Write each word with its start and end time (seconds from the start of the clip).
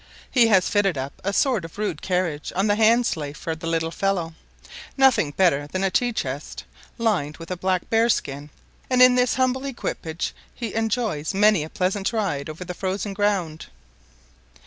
He 0.31 0.47
has 0.47 0.67
fitted 0.67 0.97
up 0.97 1.21
a 1.23 1.31
sort 1.31 1.63
of 1.63 1.77
rude 1.77 2.01
carriage 2.01 2.51
on 2.55 2.65
the 2.65 2.73
hand 2.75 3.05
sleigh 3.05 3.33
for 3.33 3.55
the 3.55 3.67
little 3.67 3.91
fellow 3.91 4.33
nothing 4.97 5.29
better 5.29 5.67
than 5.67 5.83
a 5.83 5.91
tea 5.91 6.11
chest, 6.11 6.63
lined 6.97 7.37
with 7.37 7.51
a 7.51 7.55
black 7.55 7.87
bear 7.91 8.09
skin, 8.09 8.49
and 8.89 8.99
in 8.99 9.13
this 9.13 9.35
humble 9.35 9.63
equipage 9.63 10.33
he 10.55 10.73
enjoys 10.73 11.35
many 11.35 11.63
a 11.63 11.69
pleasant 11.69 12.11
ride 12.13 12.49
over 12.49 12.65
the 12.65 12.73
frozen 12.73 13.13
ground. 13.13 13.67